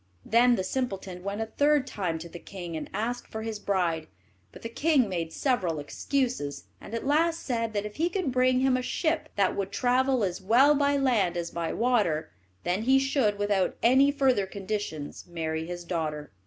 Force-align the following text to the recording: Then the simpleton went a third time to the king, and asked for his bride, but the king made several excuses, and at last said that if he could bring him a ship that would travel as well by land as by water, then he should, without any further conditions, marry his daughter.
Then 0.25 0.55
the 0.55 0.63
simpleton 0.63 1.21
went 1.23 1.41
a 1.41 1.45
third 1.45 1.85
time 1.85 2.17
to 2.17 2.27
the 2.27 2.39
king, 2.39 2.75
and 2.75 2.89
asked 2.91 3.27
for 3.27 3.43
his 3.43 3.59
bride, 3.59 4.07
but 4.51 4.63
the 4.63 4.67
king 4.67 5.07
made 5.07 5.31
several 5.31 5.77
excuses, 5.77 6.63
and 6.81 6.95
at 6.95 7.05
last 7.05 7.43
said 7.43 7.73
that 7.73 7.85
if 7.85 7.97
he 7.97 8.09
could 8.09 8.31
bring 8.31 8.61
him 8.61 8.75
a 8.75 8.81
ship 8.81 9.29
that 9.35 9.55
would 9.55 9.71
travel 9.71 10.23
as 10.23 10.41
well 10.41 10.73
by 10.73 10.97
land 10.97 11.37
as 11.37 11.51
by 11.51 11.71
water, 11.71 12.31
then 12.63 12.81
he 12.81 12.97
should, 12.97 13.37
without 13.37 13.75
any 13.83 14.11
further 14.11 14.47
conditions, 14.47 15.27
marry 15.27 15.67
his 15.67 15.83
daughter. 15.83 16.31